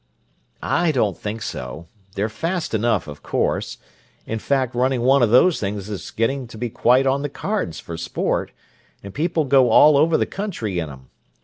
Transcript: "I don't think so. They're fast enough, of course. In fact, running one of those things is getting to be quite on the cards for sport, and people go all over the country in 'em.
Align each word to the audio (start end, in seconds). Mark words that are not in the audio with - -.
"I 0.63 0.91
don't 0.91 1.15
think 1.15 1.43
so. 1.43 1.85
They're 2.15 2.27
fast 2.27 2.73
enough, 2.73 3.07
of 3.07 3.21
course. 3.21 3.77
In 4.25 4.39
fact, 4.39 4.73
running 4.73 5.01
one 5.01 5.21
of 5.21 5.29
those 5.29 5.59
things 5.59 5.89
is 5.91 6.09
getting 6.09 6.47
to 6.47 6.57
be 6.57 6.71
quite 6.71 7.05
on 7.05 7.21
the 7.21 7.29
cards 7.29 7.79
for 7.79 7.97
sport, 7.97 8.51
and 9.03 9.13
people 9.13 9.45
go 9.45 9.69
all 9.69 9.95
over 9.97 10.17
the 10.17 10.25
country 10.25 10.79
in 10.79 10.89
'em. 10.89 11.11